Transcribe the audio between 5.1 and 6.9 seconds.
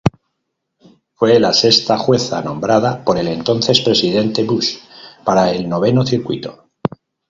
para el Noveno Circuito.